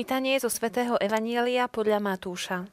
[0.00, 2.64] Čítanie zo svätého Evanielia podľa Matúša.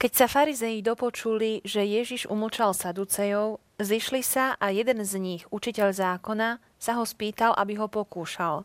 [0.00, 5.92] Keď sa farizei dopočuli, že Ježiš umlčal Saducejov, zišli sa a jeden z nich, učiteľ
[5.92, 8.64] zákona, sa ho spýtal, aby ho pokúšal.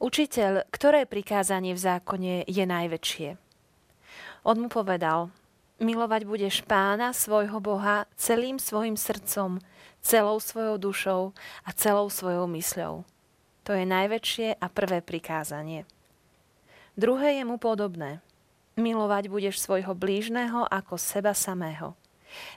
[0.00, 3.36] Učiteľ, ktoré prikázanie v zákone je najväčšie?
[4.48, 5.28] On mu povedal,
[5.76, 9.60] milovať budeš pána, svojho Boha, celým svojim srdcom,
[10.00, 13.04] celou svojou dušou a celou svojou mysľou.
[13.68, 15.84] To je najväčšie a prvé prikázanie.
[16.92, 18.20] Druhé je mu podobné.
[18.76, 21.96] Milovať budeš svojho blížneho ako seba samého.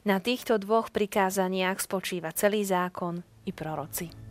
[0.08, 4.25] Na týchto dvoch prikázaniach spočíva celý zákon i proroci.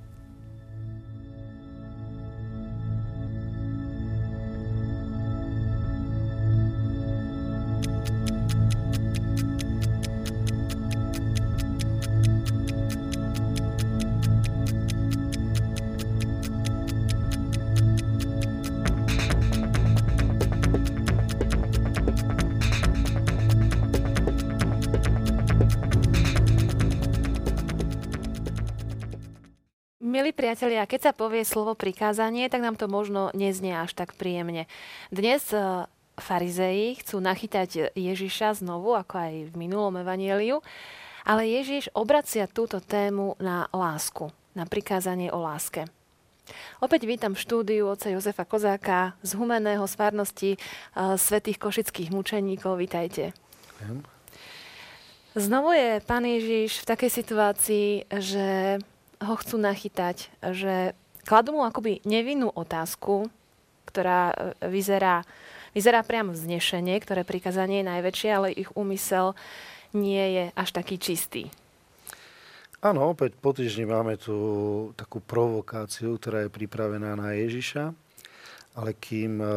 [30.44, 34.68] Priatelia, keď sa povie slovo prikázanie, tak nám to možno neznie až tak príjemne.
[35.08, 35.88] Dnes e,
[36.20, 40.60] farizei chcú nachytať Ježiša znovu, ako aj v minulom evanieliu,
[41.24, 45.88] ale Ježiš obracia túto tému na lásku, na prikázanie o láske.
[46.84, 52.76] Opäť vítam v štúdiu oca Jozefa Kozáka z Humeného z farnosti uh, svätých košických mučeníkov.
[52.76, 53.32] Vítajte.
[55.32, 58.76] Znovu je pán Ježiš v takej situácii, že
[59.22, 63.30] ho chcú nachytať, že kladú mu akoby nevinnú otázku,
[63.88, 65.22] ktorá e, vyzerá,
[65.76, 69.38] vyzerá priamo vznešenie, ktoré prikázanie je najväčšie, ale ich úmysel
[69.94, 71.48] nie je až taký čistý.
[72.84, 74.36] Áno, opäť po týždni máme tu
[74.92, 77.96] takú provokáciu, ktorá je pripravená na Ježiša,
[78.76, 79.48] ale kým e,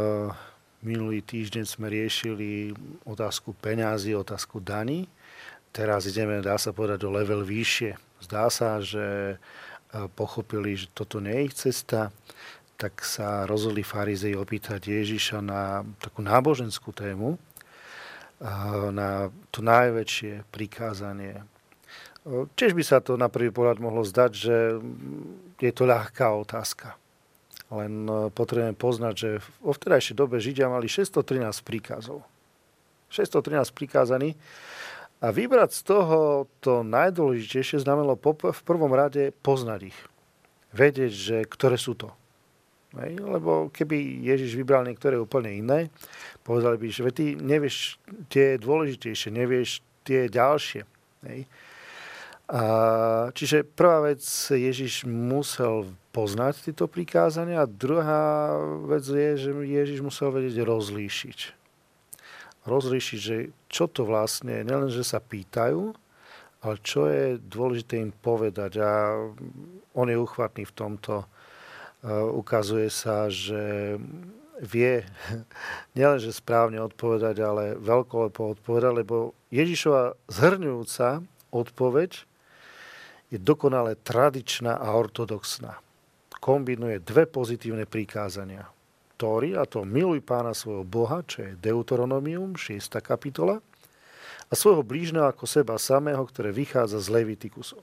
[0.79, 2.72] minulý týždeň sme riešili
[3.03, 5.12] otázku peňazí, otázku daní,
[5.75, 8.06] teraz ideme, dá sa povedať, do level vyššie.
[8.22, 12.09] Zdá sa, že e, pochopili, že toto nie je ich cesta,
[12.78, 17.39] tak sa rozhodli farizei opýtať Ježiša na takú náboženskú tému, e,
[18.94, 21.41] na to najväčšie prikázanie.
[22.27, 24.57] Tiež by sa to na prvý pohľad mohlo zdať, že
[25.63, 27.00] je to ľahká otázka.
[27.72, 29.29] Len e, potrebujeme poznať, že
[29.59, 32.23] vo vtedajšej dobe Židia mali 613 príkazov.
[33.11, 34.35] 613 prikázaní
[35.17, 40.00] a vybrať z toho to najdôležitejšie znamenalo v prvom rade poznať ich.
[40.78, 42.13] Vedieť, že ktoré sú to.
[42.97, 45.79] Lebo keby Ježiš vybral niektoré úplne iné,
[46.45, 47.97] povedali by, že ty nevieš
[48.29, 50.85] tie dôležitejšie, nevieš tie ďalšie.
[52.47, 52.63] A,
[53.35, 58.56] čiže prvá vec, Ježiš musel poznať tieto prikázania a druhá
[58.88, 61.57] vec je, že Ježiš musel vedieť rozlíšiť
[62.67, 63.38] rozlíšiť, že
[63.72, 65.95] čo to vlastne nielen, že sa pýtajú,
[66.61, 68.83] ale čo je dôležité im povedať.
[68.83, 69.16] A
[69.95, 71.23] on je uchvatný v tomto.
[72.35, 73.95] Ukazuje sa, že
[74.61, 75.06] vie
[75.97, 81.23] nielen, že správne odpovedať, ale veľkolepo odpovedať, lebo Ježišova zhrňujúca
[81.56, 82.11] odpoveď
[83.27, 85.79] je dokonale tradičná a ortodoxná.
[86.39, 88.76] Kombinuje dve pozitívne prikázania.
[89.17, 93.01] Tóry, a to miluj pána svojho Boha, čo je Deuteronomium, 6.
[93.01, 93.57] kapitola,
[94.47, 97.81] a svojho blížneho ako seba samého, ktoré vychádza z Levitikusov.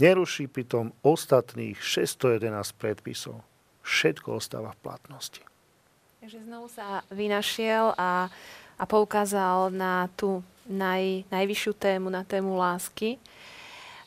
[0.00, 3.44] Neruší pritom ostatných 611 predpisov.
[3.84, 5.44] Všetko ostáva v platnosti.
[6.24, 8.32] Takže znovu sa vynašiel a,
[8.80, 13.20] a poukázal na tú naj, najvyššiu tému, na tému lásky.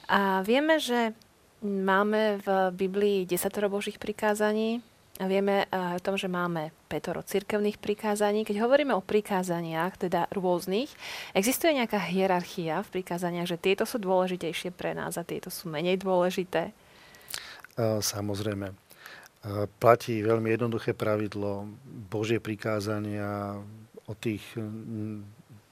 [0.10, 1.16] A vieme, že
[1.64, 4.84] máme v Biblii desatoro Božích prikázaní,
[5.20, 8.48] Vieme eh, o tom, že máme petoro cirkevných prikázaní.
[8.48, 10.88] Keď hovoríme o prikázaniach, teda rôznych,
[11.36, 16.00] existuje nejaká hierarchia v prikázaniach, že tieto sú dôležitejšie pre nás a tieto sú menej
[16.00, 16.72] dôležité?
[16.72, 18.72] Eh, samozrejme.
[18.72, 21.68] Eh, platí veľmi jednoduché pravidlo.
[22.08, 23.60] Božie prikázania,
[24.08, 24.42] o tých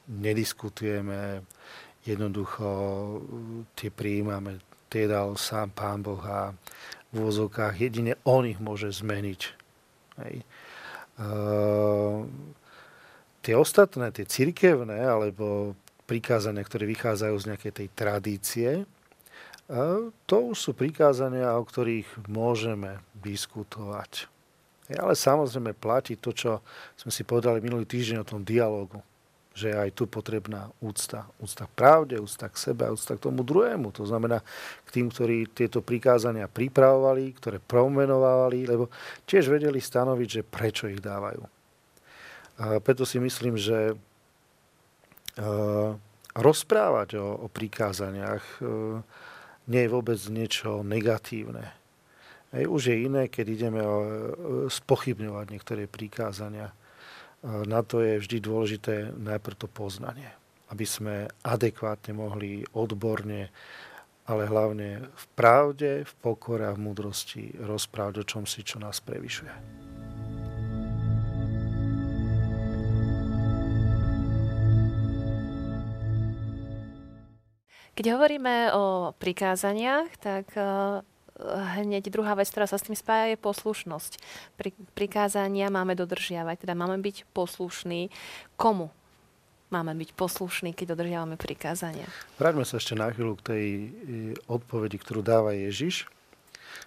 [0.08, 1.42] nediskutujeme,
[2.06, 2.68] jednoducho
[3.76, 4.60] tie prijímame.
[4.88, 6.56] Tie dal sám Pán Boh a
[7.12, 9.42] v úvozovkách, jedine on ich môže zmeniť.
[10.24, 10.36] Hej.
[11.18, 12.27] Uh,
[13.42, 15.74] tie ostatné, tie cirkevné, alebo
[16.06, 23.01] prikázania, ktoré vychádzajú z nejakej tej tradície, uh, to už sú prikázania, o ktorých môžeme
[23.18, 24.30] diskutovať.
[24.88, 26.63] Ale samozrejme platí to, čo
[26.95, 29.03] sme si povedali minulý týždeň o tom dialogu
[29.57, 31.25] že je aj tu potrebná úcta.
[31.42, 33.89] Úcta k pravde, úcta k sebe úcta k tomu druhému.
[33.98, 34.45] To znamená
[34.86, 38.94] k tým, ktorí tieto prikázania pripravovali, ktoré promenovali, lebo
[39.25, 41.42] tiež vedeli stanoviť, že prečo ich dávajú.
[42.62, 43.98] A preto si myslím, že
[46.38, 48.62] rozprávať o, o prikázaniach
[49.68, 51.74] nie je vôbec niečo negatívne.
[52.56, 53.81] Hej, už je iné, keď ideme
[54.71, 56.71] spochybňovať niektoré prikázania.
[57.45, 60.34] Na to je vždy dôležité najprv to poznanie,
[60.74, 63.54] aby sme adekvátne mohli odborne
[64.28, 69.00] ale hlavne v pravde, v pokore a v múdrosti rozprávať o čom si, čo nás
[69.00, 69.80] prevyšuje.
[77.98, 80.54] Keď hovoríme o prikázaniach, tak
[81.81, 84.12] hneď druhá vec, ktorá sa s tým spája, je poslušnosť.
[84.57, 88.10] Pri, prikázania máme dodržiavať, teda máme byť poslušní.
[88.57, 88.89] Komu?
[89.68, 92.07] máme byť poslušní, keď dodržiavame prikázania.
[92.39, 93.88] Vráťme sa ešte na chvíľu k tej e,
[94.48, 96.07] odpovedi, ktorú dáva Ježiš.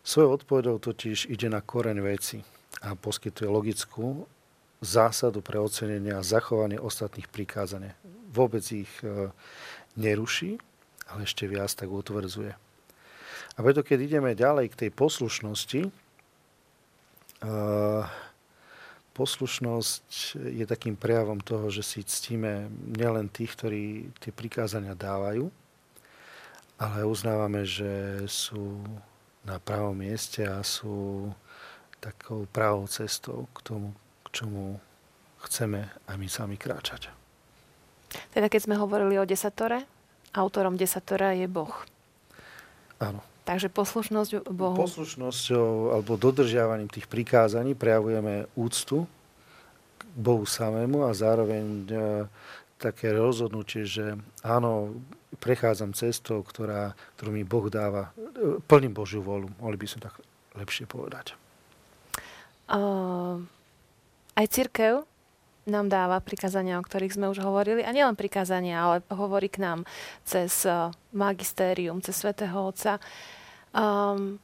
[0.01, 2.41] Svojou odpovedou totiž ide na koreň veci
[2.81, 4.25] a poskytuje logickú
[4.81, 7.93] zásadu pre ocenenie a zachovanie ostatných prikázaní.
[8.33, 9.29] Vôbec ich e,
[10.01, 10.57] neruší,
[11.13, 12.70] ale ešte viac tak utvrdzuje.
[13.61, 15.93] A preto, keď ideme ďalej k tej poslušnosti,
[17.45, 18.09] uh,
[19.13, 25.53] poslušnosť je takým prejavom toho, že si ctíme nielen tých, ktorí tie prikázania dávajú,
[26.81, 28.81] ale uznávame, že sú
[29.45, 31.29] na pravom mieste a sú
[32.01, 33.93] takou pravou cestou k tomu,
[34.25, 34.81] k čomu
[35.45, 37.13] chceme aj my sami kráčať.
[38.33, 39.85] Teda keď sme hovorili o desatore,
[40.33, 41.77] autorom desatora je Boh.
[43.05, 43.21] Áno.
[43.45, 44.77] Takže poslušnosť Bohu.
[44.77, 49.09] Poslušnosťou alebo dodržiavaním tých prikázaní prejavujeme úctu
[49.97, 51.95] k Bohu samému a zároveň e,
[52.77, 54.95] také rozhodnutie, že áno,
[55.41, 60.21] prechádzam cestou, ktorá, ktorú mi Boh dáva, e, plním Božiu volu, mohli by som tak
[60.55, 61.35] lepšie povedať.
[62.71, 63.43] Uh,
[64.39, 65.10] aj církev
[65.71, 67.87] nám dáva prikázania, o ktorých sme už hovorili.
[67.87, 69.87] A nielen prikázania, ale hovorí k nám
[70.27, 72.99] cez e, magistérium, cez svätého Otca.
[73.71, 74.43] Um,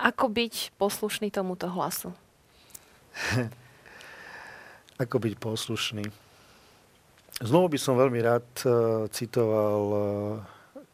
[0.00, 2.16] ako byť poslušný tomuto hlasu?
[5.02, 6.04] ako byť poslušný?
[7.44, 10.00] Znovu by som veľmi rád uh, citoval uh,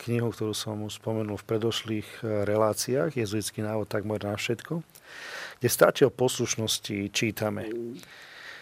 [0.06, 4.80] knihu, ktorú som už spomenul v predošlých reláciách, Jezuitský návod takmer na všetko,
[5.58, 7.66] kde stačí o poslušnosti čítame.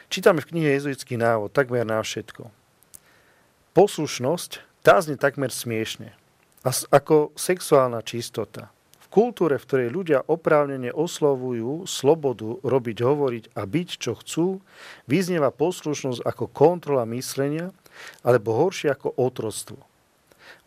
[0.06, 2.48] Čítame v knihe Jezuitský návod takmer na všetko.
[3.74, 6.14] Poslušnosť, tá znie takmer smiešne.
[6.90, 8.74] Ako sexuálna čistota
[9.16, 14.60] kultúre, v ktorej ľudia oprávnene oslovujú slobodu robiť, hovoriť a byť, čo chcú,
[15.08, 17.72] vyznieva poslušnosť ako kontrola myslenia,
[18.20, 19.80] alebo horšie ako otroctvo.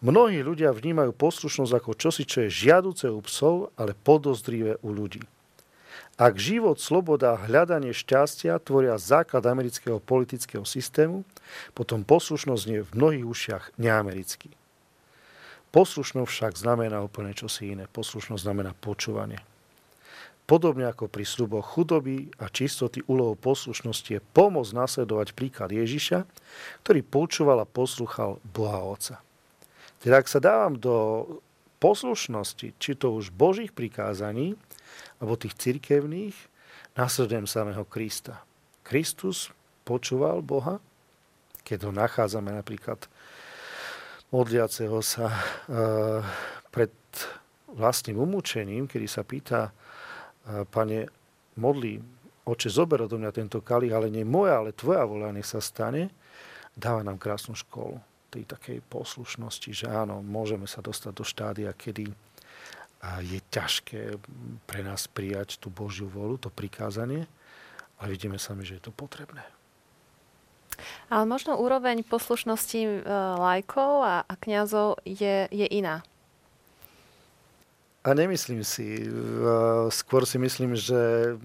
[0.02, 5.22] Mnohí ľudia vnímajú poslušnosť ako čosi, čo je žiaduce u psov, ale podozrivé u ľudí.
[6.20, 11.24] Ak život, sloboda a hľadanie šťastia tvoria základ amerického politického systému,
[11.72, 14.52] potom poslušnosť je v mnohých ušiach neamerický.
[15.72, 17.88] Poslušnosť však znamená úplne čosi iné.
[17.88, 19.40] Poslušnosť znamená počúvanie.
[20.44, 26.28] Podobne ako pri sluboch chudoby a čistoty úlohou poslušnosti je pomôcť nasledovať príklad Ježiša,
[26.84, 29.24] ktorý počúval a poslúchal Boha Otca.
[30.04, 31.24] Teda ak sa dávam do
[31.80, 34.60] poslušnosti, či to už Božích prikázaní,
[35.20, 36.36] alebo tých cirkevných,
[36.96, 38.42] nasledujem samého Krista.
[38.84, 39.52] Kristus
[39.84, 40.82] počúval Boha,
[41.64, 43.06] keď ho nachádzame napríklad
[44.30, 45.42] modliaceho sa e,
[46.70, 46.94] pred
[47.70, 51.10] vlastným umúčením, kedy sa pýta, e, pane,
[51.58, 52.02] modlí,
[52.46, 56.10] oče, zober do mňa tento kalich, ale nie moja, ale tvoja voľa, nech sa stane,
[56.74, 62.14] dáva nám krásnu školu tej takej poslušnosti, že áno, môžeme sa dostať do štádia, kedy
[63.24, 64.20] je ťažké
[64.68, 67.26] pre nás prijať tú Božiu volu, to prikázanie,
[68.00, 69.44] ale vidíme sami, že je to potrebné.
[71.12, 72.92] Ale možno úroveň poslušnosti e,
[73.36, 76.04] lajkov a, a kňazov je, je iná.
[78.00, 79.12] A nemyslím si, e,
[79.92, 81.36] skôr si myslím, že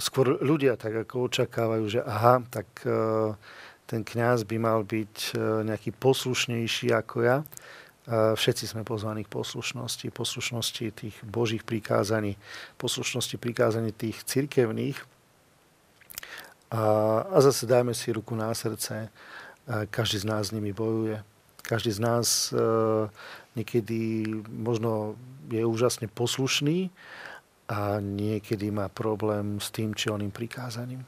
[0.00, 3.36] skôr ľudia tak ako očakávajú, že aha, tak e,
[3.84, 5.34] ten kňaz by mal byť
[5.66, 7.36] nejaký poslušnejší ako ja.
[8.08, 12.40] Všetci sme pozvaní k poslušnosti, poslušnosti tých božích prikázaní,
[12.80, 14.96] poslušnosti prikázaní tých cirkevných.
[16.72, 16.82] A,
[17.28, 19.12] a zase dajme si ruku na srdce,
[19.90, 21.22] každý z nás s nimi bojuje.
[21.62, 22.56] Každý z nás e,
[23.54, 25.14] niekedy možno
[25.46, 26.90] je úžasne poslušný
[27.70, 31.06] a niekedy má problém s tým, či oným prikázaním.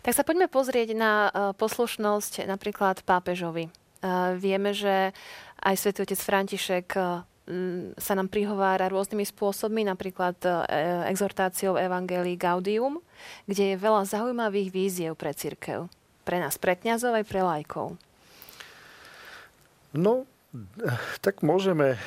[0.00, 3.68] Tak sa poďme pozrieť na e, poslušnosť napríklad pápežovi.
[3.68, 3.70] E,
[4.40, 5.12] vieme, že
[5.62, 6.88] aj svätý otec František
[7.98, 10.50] sa nám prihovára rôznymi spôsobmi, napríklad e,
[11.10, 13.02] exhortáciou Evangelii Gaudium,
[13.50, 15.90] kde je veľa zaujímavých víziev pre církev.
[16.22, 17.98] pre nás, pre kniazov aj pre lajkov?
[19.90, 20.22] No,
[21.18, 21.98] tak môžeme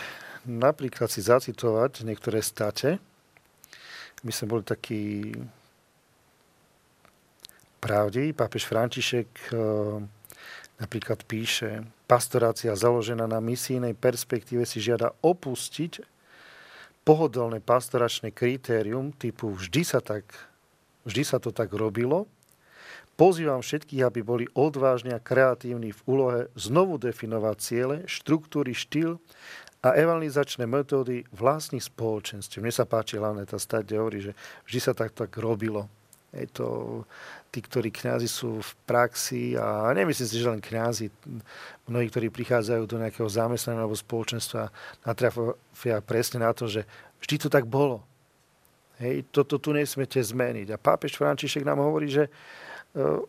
[0.48, 2.98] napríklad si zacitovať niektoré state.
[4.24, 5.36] My sme boli takí
[7.84, 8.32] pravdiví.
[8.32, 9.58] Pápež František eh,
[10.80, 16.02] napríklad píše, pastorácia založená na misijnej perspektíve si žiada opustiť
[17.06, 20.26] pohodlné pastoračné kritérium typu vždy sa, tak,
[21.06, 22.26] vždy sa to tak robilo
[23.16, 29.24] Pozývam všetkých, aby boli odvážni a kreatívni v úlohe znovu definovať ciele, štruktúry, štýl
[29.80, 32.60] a evangelizačné metódy vlastných spoločenstv.
[32.60, 34.32] Mne sa páči hlavne tá stať, kde hovorí, že
[34.68, 35.88] vždy sa tak, tak robilo.
[36.36, 36.68] Je to,
[37.50, 41.08] tí, ktorí kňazi sú v praxi a nemyslím si, že len kňazi,
[41.88, 44.68] mnohí, ktorí prichádzajú do nejakého zamestnania alebo spoločenstva,
[45.08, 46.84] natrafia presne na to, že
[47.24, 48.04] vždy to tak bolo.
[49.00, 50.72] Hej, toto tu nesmiete zmeniť.
[50.72, 52.32] A pápež František nám hovorí, že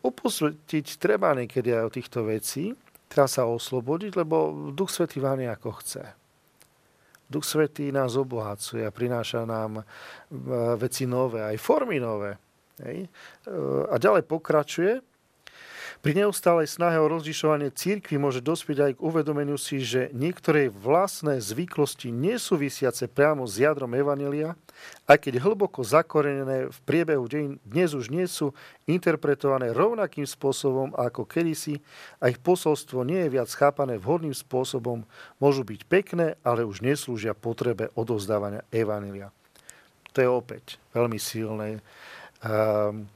[0.03, 2.71] upustiť treba niekedy aj o týchto vecí,
[3.11, 6.05] treba sa oslobodiť, lebo Duch Svetý váni ako chce.
[7.27, 9.85] Duch Svetý nás obohacuje a prináša nám e,
[10.79, 12.39] veci nové, aj formy nové.
[12.83, 13.07] Hej.
[13.07, 13.09] E,
[13.89, 15.01] a ďalej pokračuje,
[16.05, 21.41] pri neustálej snahe o rozlišovanie církvy môže dospieť aj k uvedomeniu si, že niektoré vlastné
[21.41, 24.55] zvyklosti nesúvisiace priamo s jadrom Evanelia,
[25.09, 28.53] aj keď hlboko zakorenené v priebehu dejín, dnes už nie sú
[28.85, 31.81] interpretované rovnakým spôsobom ako kedysi
[32.21, 35.09] a ich posolstvo nie je viac chápané vhodným spôsobom,
[35.41, 39.33] môžu byť pekné, ale už neslúžia potrebe odovzdávania Evanelia.
[40.13, 41.85] To je opäť veľmi silné.
[42.45, 43.09] Um,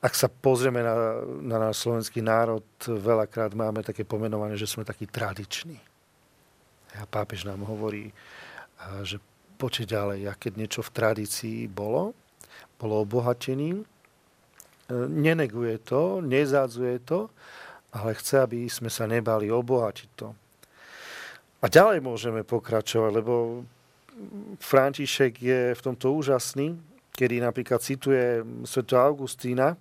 [0.00, 5.04] ak sa pozrieme na, na náš slovenský národ, veľakrát máme také pomenovanie, že sme takí
[5.04, 5.76] tradiční.
[6.96, 8.08] A pápež nám hovorí,
[9.04, 9.20] že
[9.60, 10.20] poďte ďalej.
[10.24, 12.16] A keď niečo v tradícii bolo,
[12.80, 13.86] bolo obohatením, e,
[15.04, 17.28] neneguje to, nezádzuje to,
[17.92, 20.32] ale chce, aby sme sa nebali obohatiť to.
[21.60, 23.68] A ďalej môžeme pokračovať, lebo
[24.64, 26.72] František je v tomto úžasný,
[27.20, 28.80] kedy napríklad cituje Sv.
[28.96, 29.76] Augustína,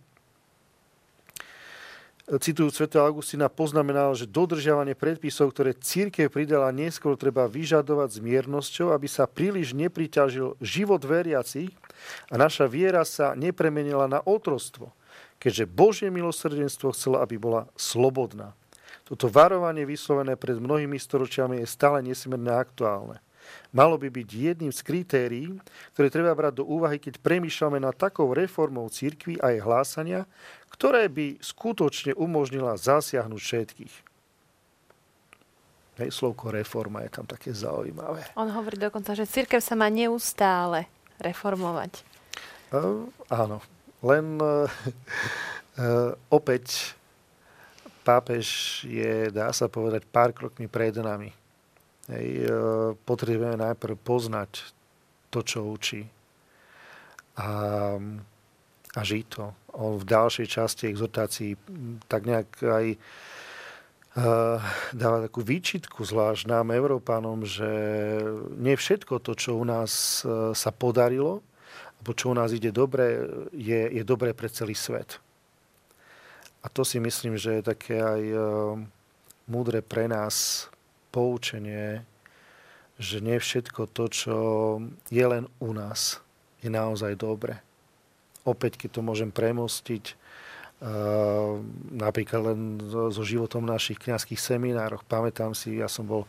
[2.28, 2.92] citujú Sv.
[3.00, 9.24] Augustina, poznamenal, že dodržiavanie predpisov, ktoré církev pridala neskôr, treba vyžadovať s miernosťou, aby sa
[9.24, 11.72] príliš nepriťažil život veriacich
[12.28, 14.92] a naša viera sa nepremenila na otrostvo,
[15.40, 18.52] keďže Božie milosrdenstvo chcelo, aby bola slobodná.
[19.08, 23.24] Toto varovanie vyslovené pred mnohými storočiami je stále nesmierne aktuálne
[23.70, 25.48] malo by byť jedným z kritérií,
[25.94, 30.26] ktoré treba brať do úvahy, keď premýšľame nad takou reformou církvy a jej hlásania,
[30.74, 33.96] ktoré by skutočne umožnila zasiahnuť všetkých.
[36.00, 38.24] Hej, slovko reforma je tam také zaujímavé.
[38.40, 40.88] On hovorí dokonca, že církev sa má neustále
[41.20, 42.08] reformovať.
[42.72, 43.60] Uh, áno,
[44.00, 44.64] len uh,
[45.76, 46.96] uh, opäť
[48.08, 51.36] pápež je, dá sa povedať, pár krokmi pred nami.
[52.10, 52.50] Hej, e,
[53.06, 54.74] potrebujeme najprv poznať
[55.30, 56.10] to, čo učí
[57.38, 57.50] a,
[58.98, 59.46] a žiť to.
[59.78, 61.54] On v ďalšej časti exhortácií
[62.10, 64.58] tak nejak aj uh,
[64.92, 67.70] dáva takú výčitku zvlášť nám, Európanom, že
[68.58, 71.46] nie všetko to, čo u nás uh, sa podarilo,
[72.02, 73.24] alebo čo u nás ide dobre,
[73.54, 75.22] je, je dobré pre celý svet.
[76.60, 78.24] A to si myslím, že je také aj
[79.48, 80.68] múdre pre nás
[81.10, 82.06] poučenie,
[83.00, 84.36] že nie všetko to, čo
[85.08, 86.20] je len u nás,
[86.60, 87.64] je naozaj dobre.
[88.44, 90.20] Opäť, keď to môžem premostiť,
[90.80, 91.60] Uh,
[91.92, 95.04] napríklad len so životom našich kňazských seminároch.
[95.04, 96.24] Pamätám si, ja som bol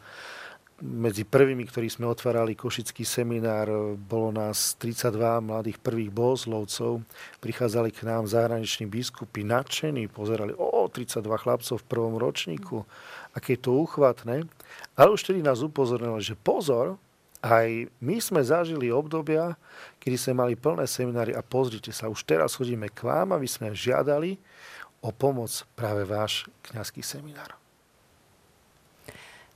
[0.81, 7.05] medzi prvými, ktorí sme otvárali Košický seminár, bolo nás 32 mladých prvých bohoslovcov.
[7.39, 12.89] Prichádzali k nám zahraniční biskupy nadšení, pozerali, o, 32 chlapcov v prvom ročníku
[13.35, 14.47] aké je to uchvatné.
[14.95, 16.99] Ale už tedy nás upozornilo, že pozor,
[17.41, 19.57] aj my sme zažili obdobia,
[19.97, 23.73] kedy sme mali plné seminári a pozrite sa, už teraz chodíme k vám, aby sme
[23.73, 24.37] žiadali
[25.01, 27.57] o pomoc práve váš kňazský seminár.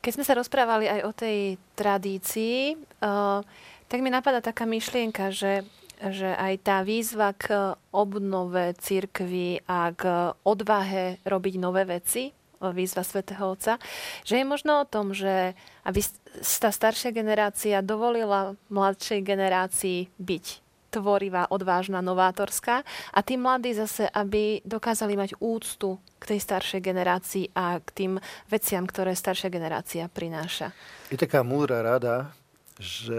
[0.00, 3.40] Keď sme sa rozprávali aj o tej tradícii, uh,
[3.88, 5.64] tak mi napadá taká myšlienka, že,
[6.00, 12.32] že aj tá výzva k obnove církvy a k odvahe robiť nové veci,
[12.70, 13.76] výzva svätého Otca,
[14.22, 15.52] že je možno o tom, že
[15.84, 16.00] aby
[16.40, 24.62] tá staršia generácia dovolila mladšej generácii byť tvorivá, odvážna, novátorská a tí mladí zase, aby
[24.62, 28.12] dokázali mať úctu k tej staršej generácii a k tým
[28.46, 30.70] veciam, ktoré staršia generácia prináša.
[31.10, 32.30] Je taká múdra rada,
[32.78, 33.18] že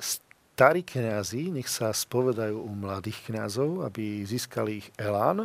[0.00, 5.44] starí kňazi nech sa spovedajú u mladých kňazov, aby získali ich elán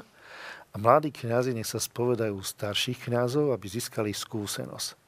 [0.75, 4.99] a mladí kňazi nech sa spovedajú starších kňazov, aby získali skúsenosť.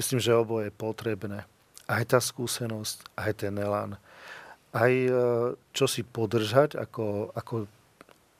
[0.00, 1.44] Myslím, že oboje je potrebné.
[1.84, 4.00] Aj tá skúsenosť, aj ten elan.
[4.72, 5.12] Aj e,
[5.76, 7.68] čo si podržať ako, ako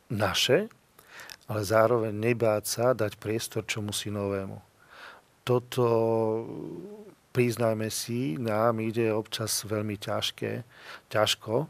[0.08, 0.72] naše,
[1.44, 4.56] ale zároveň nebáť sa dať priestor čomu si novému.
[5.44, 5.84] Toto,
[7.36, 10.64] priznajme si, nám ide občas veľmi ťažké,
[11.12, 11.68] ťažko,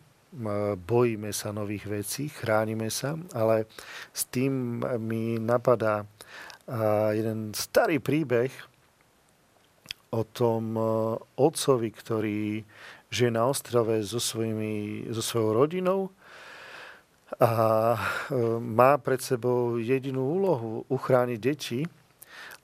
[0.76, 3.68] bojíme sa nových vecí, chránime sa, ale
[4.16, 6.08] s tým mi napadá
[7.12, 8.48] jeden starý príbeh
[10.12, 10.76] o tom
[11.36, 12.64] otcovi, ktorý
[13.12, 16.00] žije na ostrove so, svojimi, so svojou rodinou
[17.40, 17.52] a
[17.92, 18.00] e,
[18.60, 21.80] má pred sebou jedinú úlohu uchrániť deti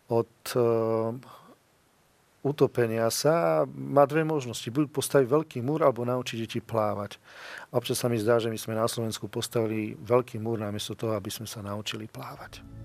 [0.08, 0.60] od e,
[2.48, 4.64] utopenia sa má dve možnosti.
[4.72, 7.20] Buď postaviť veľký múr, alebo naučiť deti plávať.
[7.70, 11.28] Občas sa mi zdá, že my sme na Slovensku postavili veľký múr namiesto toho, aby
[11.28, 12.77] sme sa naučili plávať.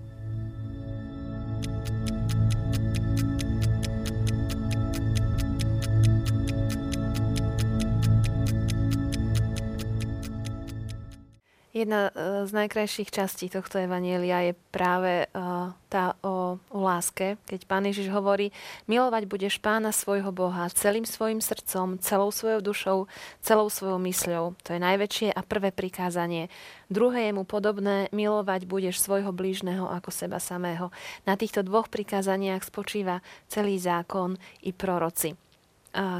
[11.74, 15.42] Jedna e, z najkrajších častí tohto evanielia je práve e,
[15.90, 18.54] tá o, o láske, keď Pán Ježiš hovorí,
[18.86, 22.98] milovať budeš Pána svojho Boha celým svojim srdcom, celou svojou dušou,
[23.42, 24.54] celou svojou mysľou.
[24.54, 26.46] To je najväčšie a prvé prikázanie.
[26.86, 30.94] Druhé je mu podobné, milovať budeš svojho blížneho ako seba samého.
[31.26, 33.18] Na týchto dvoch prikázaniach spočíva
[33.50, 35.43] celý zákon i proroci.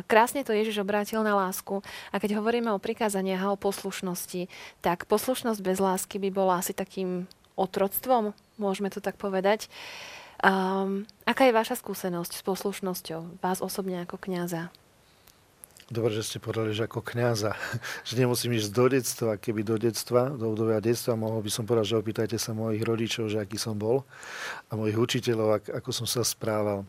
[0.06, 1.82] Krásne to Ježiš obrátil na lásku.
[2.14, 4.46] A keď hovoríme o prikázaniach a o poslušnosti,
[4.78, 7.26] tak poslušnosť bez lásky by bola asi takým
[7.58, 9.66] otroctvom, môžeme to tak povedať.
[10.42, 14.68] Um, aká je vaša skúsenosť s poslušnosťou, vás osobne ako kňaza?
[15.84, 17.54] Dobre, že ste povedali, že ako kňaza,
[18.08, 21.94] že nemusím ísť do detstva, keby do detstva, do obdobia detstva, mohol by som povedať,
[21.94, 24.02] že opýtajte sa mojich rodičov, že aký som bol
[24.68, 26.82] a mojich učiteľov, ako som sa správal.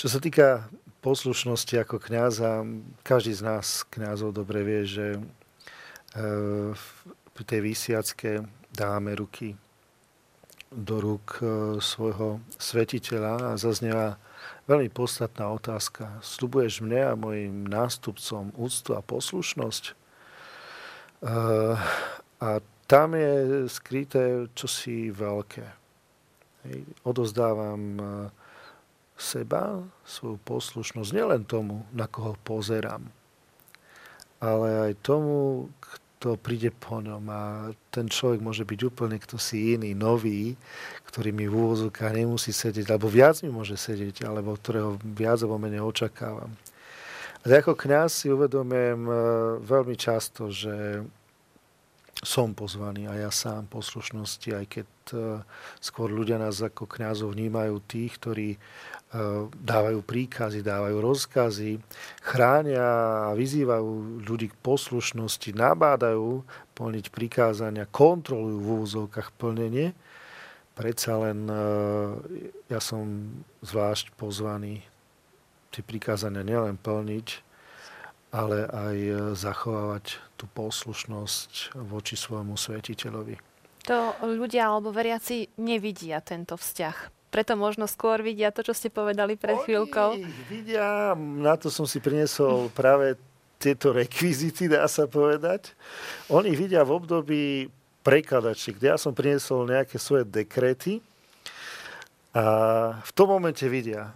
[0.00, 0.66] Čo sa týka
[1.02, 2.62] poslušnosti ako kňaza,
[3.02, 5.20] každý z nás kňazov dobre vie, že e,
[7.34, 9.58] pri tej výsiacke dáme ruky
[10.70, 11.46] do rúk e,
[11.82, 14.16] svojho svetiteľa a zaznieva
[14.70, 16.22] veľmi podstatná otázka.
[16.22, 19.84] Slubuješ mne a mojim nástupcom úctu a poslušnosť?
[19.90, 19.94] E,
[22.38, 22.48] a
[22.86, 25.66] tam je skryté čosi veľké.
[27.02, 27.98] Odozdávam
[29.22, 33.06] seba, svoju poslušnosť, nielen tomu, na koho pozerám,
[34.42, 37.22] ale aj tomu, kto príde po ňom.
[37.30, 37.42] A
[37.94, 40.58] ten človek môže byť úplne kto si iný, nový,
[41.06, 45.62] ktorý mi v úvozovkách nemusí sedieť, alebo viac mi môže sedieť, alebo ktorého viac alebo
[45.62, 46.50] menej očakávam.
[47.42, 49.14] A ako kňaz si uvedomujem e,
[49.66, 51.02] veľmi často, že
[52.22, 55.16] som pozvaný a ja sám poslušnosti, aj keď e,
[55.82, 58.48] skôr ľudia nás ako kňazov vnímajú tých, ktorí
[59.12, 61.76] E, dávajú príkazy, dávajú rozkazy,
[62.24, 66.40] chránia a vyzývajú ľudí k poslušnosti, nabádajú
[66.72, 69.92] plniť prikázania, kontrolujú v úvozovkách plnenie.
[70.72, 71.60] Predsa len e,
[72.72, 74.80] ja som zvlášť pozvaný
[75.76, 77.44] tie prikázania nielen plniť,
[78.32, 78.96] ale aj
[79.36, 83.38] zachovávať tú poslušnosť voči svojmu svetiteľovi.
[83.86, 89.40] To ľudia alebo veriaci nevidia tento vzťah preto možno skôr vidia to, čo ste povedali
[89.40, 90.20] pred Oni chvíľkou.
[90.52, 93.16] vidia, na to som si priniesol práve
[93.56, 95.72] tieto rekvizity, dá sa povedať.
[96.28, 97.42] Oni vidia v období
[98.04, 101.00] prekladači, kde ja som priniesol nejaké svoje dekrety
[102.36, 102.44] a
[103.00, 104.12] v tom momente vidia.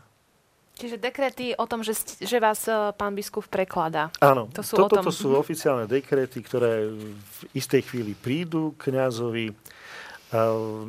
[0.76, 4.12] Čiže dekrety o tom, že, že vás e, pán biskup prekladá.
[4.20, 5.08] Áno, to sú toto tom...
[5.08, 9.56] sú oficiálne dekrety, ktoré v istej chvíli prídu kňazovi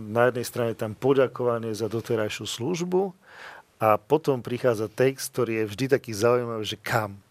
[0.10, 3.14] na jednej strane tam poďakovanie za doterajšiu službu
[3.78, 7.22] a potom prichádza text, ktorý je vždy taký zaujímavý, že kam.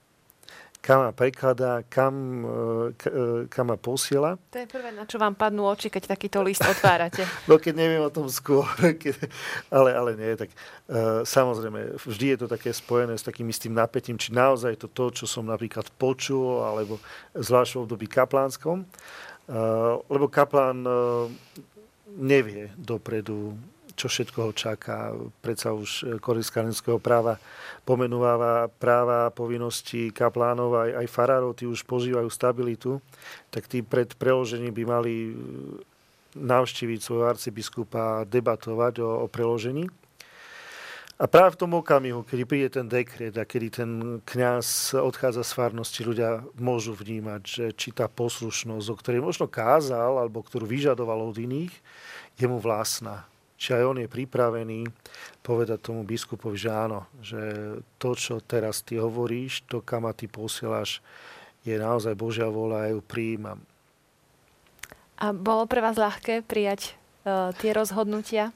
[0.86, 2.14] Kam ma prekladá, kam,
[2.46, 4.38] e, e, kam ma posiela.
[4.54, 7.26] To je prvé, na čo vám padnú oči, keď takýto list otvárate.
[7.50, 8.62] no keď neviem o tom skôr,
[9.02, 9.26] keď,
[9.66, 14.14] ale, ale nie, tak uh, samozrejme, vždy je to také spojené s takým istým napätím,
[14.14, 17.02] či naozaj to to, čo som napríklad počul, alebo
[17.34, 18.86] zvlášť v období kaplánskom.
[19.46, 21.26] Uh, lebo kaplán uh,
[22.14, 23.58] nevie dopredu,
[23.96, 25.16] čo všetko ho čaká.
[25.40, 27.40] Predsa už e, Kodeks kanonského práva
[27.88, 33.00] pomenúva práva povinnosti kaplánov aj, aj farárov, tí už požívajú stabilitu,
[33.48, 35.32] tak tí pred preložením by mali e,
[36.36, 39.88] navštíviť svojho arcibiskupa a debatovať o, o preložení.
[41.16, 45.56] A práve v tom okamihu, kedy príde ten dekret a kedy ten kňaz odchádza z
[45.56, 51.24] farnosti, ľudia môžu vnímať, že či tá poslušnosť, o ktorej možno kázal, alebo ktorú vyžadoval
[51.24, 51.72] od iných,
[52.36, 53.24] je mu vlastná.
[53.56, 54.84] Či aj on je pripravený
[55.40, 57.40] povedať tomu biskupovi, že áno, že
[57.96, 61.00] to, čo teraz ty hovoríš, to, kam ma ty posielaš,
[61.64, 63.58] je naozaj Božia vola a ju prijímam.
[65.16, 66.92] A bolo pre vás ľahké prijať
[67.24, 68.52] uh, tie rozhodnutia?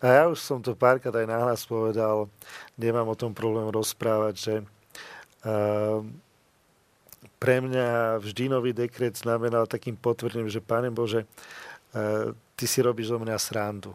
[0.00, 2.32] A ja už som to párkrát aj náhlas povedal,
[2.80, 4.54] nemám o tom problém rozprávať, že
[5.44, 6.00] uh,
[7.36, 13.12] pre mňa vždy nový dekret znamenal takým potvrdením, že Pane Bože, uh, ty si robíš
[13.12, 13.92] zo mňa srandu.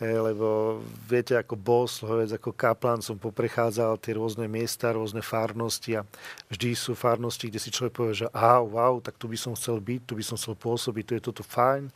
[0.00, 6.02] E, lebo viete, ako bohoslovec, ako kaplan som poprechádzal tie rôzne miesta, rôzne farnosti a
[6.50, 9.78] vždy sú farnosti, kde si človek povie, že wow, wow, tak tu by som chcel
[9.78, 11.92] byť, tu by som chcel pôsobiť, tu je toto fajn.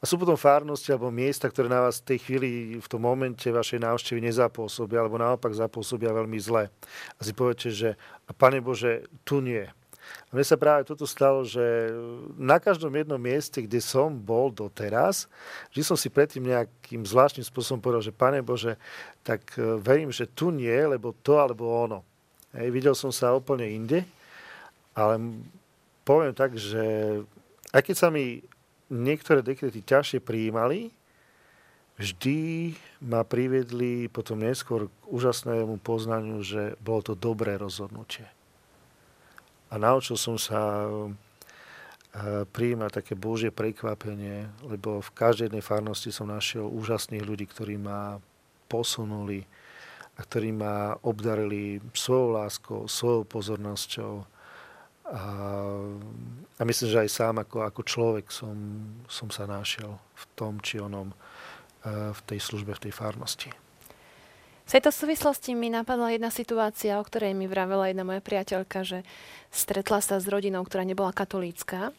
[0.00, 2.48] A sú potom farnosti alebo miesta, ktoré na vás v tej chvíli,
[2.80, 6.72] v tom momente vašej návštevy nezapôsobia, alebo naopak zapôsobia veľmi zle.
[7.16, 7.94] A si poviete, že
[8.26, 9.68] a Pane Bože, tu nie.
[10.28, 11.92] A mne sa práve toto stalo, že
[12.40, 15.28] na každom jednom mieste, kde som bol doteraz,
[15.68, 18.80] že som si predtým nejakým zvláštnym spôsobom povedal, že Pane Bože,
[19.22, 22.00] tak e, verím, že tu nie, lebo to alebo ono.
[22.56, 24.04] Hej, videl som sa úplne inde,
[24.92, 25.20] ale
[26.04, 26.80] poviem tak, že
[27.72, 28.44] aj keď sa mi
[28.92, 30.92] niektoré dekrety ťažšie prijímali,
[31.96, 38.28] vždy ma priviedli potom neskôr k úžasnému poznaniu, že bolo to dobré rozhodnutie
[39.72, 46.28] a naučil som sa eh, prijímať také Božie prekvapenie, lebo v každej jednej farnosti som
[46.28, 48.20] našiel úžasných ľudí, ktorí ma
[48.68, 49.48] posunuli
[50.12, 54.28] a ktorí ma obdarili svojou láskou, svojou pozornosťou.
[55.08, 55.22] A,
[56.56, 58.56] a myslím, že aj sám ako, ako človek som,
[59.08, 61.16] som sa našiel v tom či onom,
[61.88, 63.48] eh, v tej službe, v tej farnosti.
[64.72, 69.04] V tejto súvislosti mi napadla jedna situácia, o ktorej mi vravela jedna moja priateľka, že
[69.52, 71.92] stretla sa s rodinou, ktorá nebola katolícka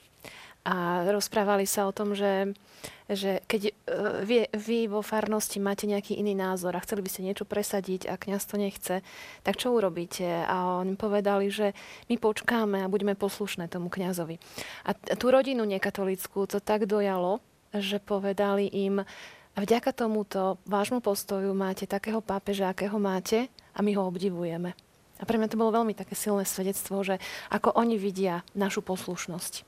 [0.65, 2.57] a rozprávali sa o tom, že,
[3.05, 7.21] že keď uh, vy, vy vo farnosti máte nejaký iný názor a chceli by ste
[7.21, 9.05] niečo presadiť a kňaz to nechce,
[9.45, 10.25] tak čo urobíte?
[10.25, 11.77] A oni povedali, že
[12.09, 14.41] my počkáme a budeme poslušné tomu kňazovi.
[14.89, 17.37] A tú rodinu nekatolickú to tak dojalo,
[17.69, 19.05] že povedali im,
[19.53, 24.73] a vďaka tomuto vášmu postoju máte takého pápeža, akého máte a my ho obdivujeme.
[25.21, 27.21] A pre mňa to bolo veľmi také silné svedectvo, že
[27.53, 29.61] ako oni vidia našu poslušnosť.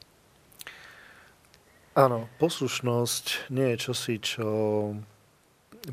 [1.95, 4.47] Áno, poslušnosť nie je čosi, čo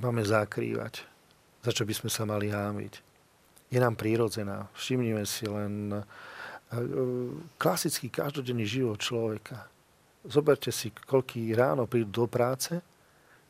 [0.01, 1.05] máme zakrývať,
[1.63, 2.93] za čo by sme sa mali hámiť.
[3.71, 4.67] Je nám prírodzená.
[4.75, 6.03] Všimnime si len e,
[7.55, 9.69] klasický každodenný život človeka.
[10.27, 12.83] Zoberte si, koľký ráno prídu do práce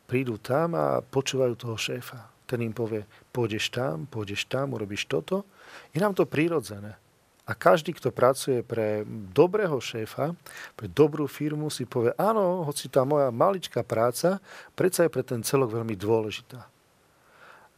[0.07, 2.29] prídu tam a počúvajú toho šéfa.
[2.43, 5.47] Ten im povie, pôjdeš tam, pôjdeš tam, urobíš toto.
[5.95, 6.99] Je nám to prirodzené.
[7.43, 9.03] A každý, kto pracuje pre
[9.35, 10.31] dobrého šéfa,
[10.79, 14.39] pre dobrú firmu, si povie, áno, hoci tá moja maličká práca,
[14.79, 16.63] predsa je pre ten celok veľmi dôležitá.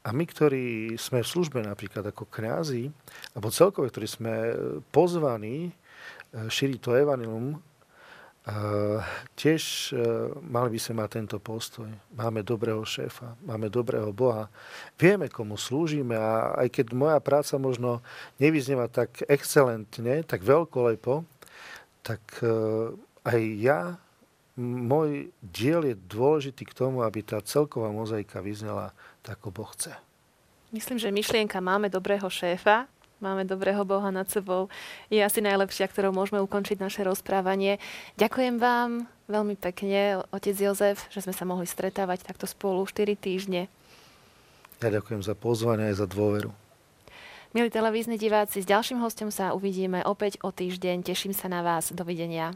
[0.06, 2.94] A my, ktorí sme v službe napríklad ako kňazi,
[3.34, 4.34] alebo celkové, ktorí sme
[4.94, 6.94] pozvaní eh, šíriť to
[8.46, 9.02] evanilum,
[9.34, 9.98] tiež e,
[10.46, 11.90] mali by sme mať tento postoj.
[12.14, 14.54] Máme dobrého šéfa, máme dobrého Boha,
[15.02, 18.06] vieme, komu slúžime a aj keď moja práca možno
[18.38, 21.26] nevyznieva tak excelentne, tak veľkolepo,
[22.06, 22.94] tak e,
[23.26, 23.80] aj ja,
[24.62, 28.94] môj diel je dôležitý k tomu, aby tá celková mozaika vyznela
[29.26, 29.92] tak, ako Boh chce.
[30.72, 32.88] Myslím, že myšlienka máme dobrého šéfa
[33.24, 34.68] máme dobrého Boha nad sebou,
[35.08, 37.80] je asi najlepšia, ktorou môžeme ukončiť naše rozprávanie.
[38.20, 43.72] Ďakujem vám veľmi pekne, otec Jozef, že sme sa mohli stretávať takto spolu 4 týždne.
[44.84, 46.52] Ja ďakujem za pozvanie aj za dôveru.
[47.56, 51.08] Milí televízni diváci, s ďalším hostom sa uvidíme opäť o týždeň.
[51.08, 51.88] Teším sa na vás.
[51.96, 52.52] Dovidenia.